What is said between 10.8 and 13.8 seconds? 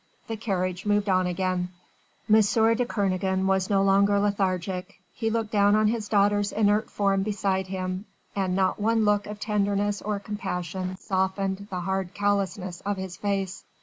softened the hard callousness of his face.